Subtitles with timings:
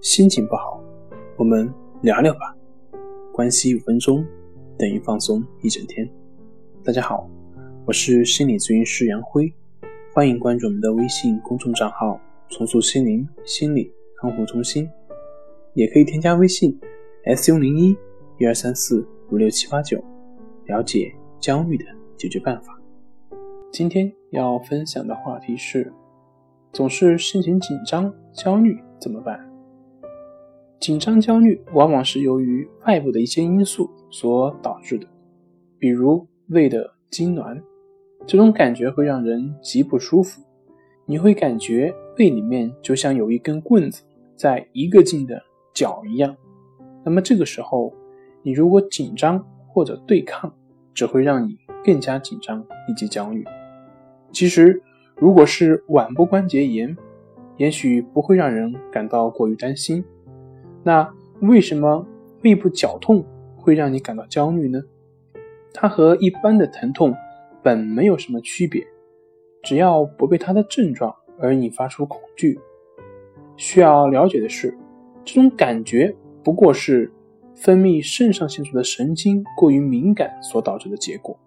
[0.00, 0.80] 心情不好，
[1.36, 1.68] 我们
[2.02, 2.54] 聊聊吧。
[3.32, 4.24] 关系五分钟
[4.78, 6.08] 等于放松一整天。
[6.84, 7.28] 大家好，
[7.84, 9.52] 我是心理咨询师杨辉，
[10.14, 14.88] 欢迎关注我们的微信公众账号“重塑心灵心理康复中心”，
[15.74, 16.78] 也可以添加微信
[17.24, 17.96] s u 零一
[18.38, 20.00] 一二三四五六七八九，
[20.66, 21.84] 了解焦虑的
[22.16, 22.80] 解决办法。
[23.72, 25.92] 今天要分享的话题是：
[26.72, 29.47] 总是心情紧张、焦虑怎么办？
[30.80, 35.06] 紧张、焦虑往往是由于外部的一些因素所导致的，
[35.78, 37.60] 比如胃的痉挛，
[38.26, 40.40] 这种感觉会让人极不舒服。
[41.04, 44.04] 你会感觉胃里面就像有一根棍子
[44.36, 45.42] 在一个劲的
[45.74, 46.36] 搅一样。
[47.04, 47.92] 那么这个时候，
[48.42, 50.52] 你如果紧张或者对抗，
[50.94, 53.44] 只会让你更加紧张以及焦虑。
[54.30, 54.80] 其实，
[55.16, 56.96] 如果是腕部关节炎，
[57.56, 60.04] 也许不会让人感到过于担心。
[60.82, 61.08] 那
[61.40, 62.06] 为什么
[62.42, 63.24] 胃部绞痛
[63.56, 64.80] 会让你感到焦虑呢？
[65.74, 67.14] 它和一般的疼痛
[67.62, 68.84] 本没有什么区别，
[69.62, 72.58] 只要不被它的症状而引发出恐惧。
[73.56, 74.76] 需要了解的是，
[75.24, 77.12] 这种感觉不过是
[77.54, 81.38] 分泌肾上腺素的神经过于敏感所导致的结果。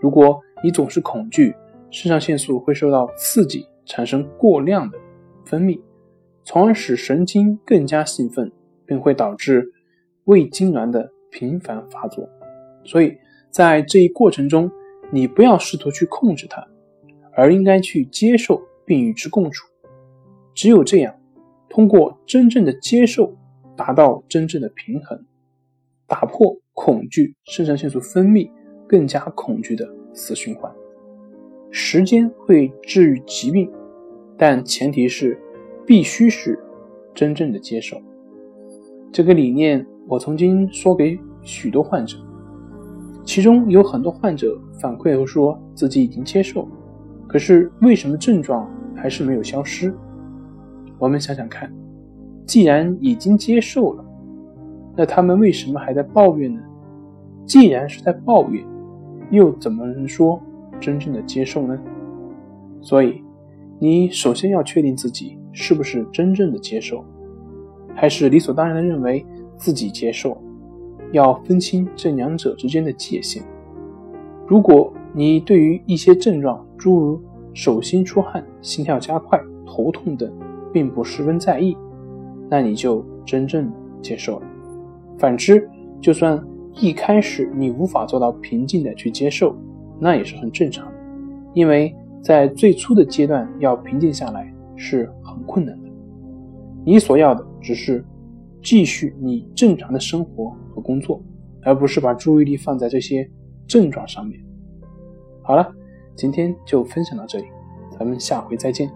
[0.00, 1.54] 如果你总是恐惧，
[1.90, 4.98] 肾上腺素会受到刺激，产生过量的
[5.44, 5.80] 分泌。
[6.44, 8.50] 从而使神经更加兴奋，
[8.84, 9.72] 并会导致
[10.24, 12.28] 胃痉挛的频繁发作。
[12.84, 13.16] 所以
[13.48, 14.70] 在这一过程中，
[15.12, 16.66] 你不要试图去控制它，
[17.32, 19.68] 而应该去接受并与之共处。
[20.52, 21.14] 只有这样，
[21.68, 23.32] 通过真正的接受，
[23.76, 25.24] 达到真正的平衡，
[26.08, 28.50] 打破恐惧肾上腺素分泌
[28.88, 30.70] 更加恐惧的死循环。
[31.70, 33.70] 时间会治愈疾病，
[34.36, 35.38] 但前提是。
[35.86, 36.58] 必须是
[37.14, 38.00] 真正的接受
[39.12, 39.84] 这个理念。
[40.08, 42.18] 我曾经说给许多患者，
[43.24, 46.66] 其中有很多患者反馈后说自己已经接受，
[47.28, 49.94] 可是为什么症状还是没有消失？
[50.98, 51.72] 我们想想看，
[52.46, 54.04] 既然已经接受了，
[54.96, 56.60] 那他们为什么还在抱怨呢？
[57.46, 58.64] 既然是在抱怨，
[59.30, 60.40] 又怎么能说
[60.80, 61.78] 真正的接受呢？
[62.80, 63.22] 所以，
[63.78, 65.38] 你首先要确定自己。
[65.52, 67.04] 是不是真正的接受，
[67.94, 69.24] 还是理所当然的认为
[69.56, 70.36] 自己接受？
[71.12, 73.42] 要分清这两者之间的界限。
[74.46, 80.32] 如果你对于一些症状，诸如手心出汗、心跳加快、头痛等，
[80.72, 81.76] 并不十分在意，
[82.48, 83.70] 那你就真正
[84.00, 84.46] 接受了。
[85.18, 85.68] 反之，
[86.00, 86.42] 就算
[86.80, 89.54] 一开始你无法做到平静的去接受，
[90.00, 90.92] 那也是很正常的，
[91.52, 94.50] 因为在最初的阶段要平静下来。
[94.74, 95.88] 是很困难的。
[96.84, 98.04] 你所要的只是
[98.62, 101.22] 继续你正常的生活和工作，
[101.62, 103.28] 而不是把注意力放在这些
[103.66, 104.40] 症状上面。
[105.42, 105.72] 好了，
[106.14, 107.46] 今天就分享到这里，
[107.98, 108.90] 咱们下回再见。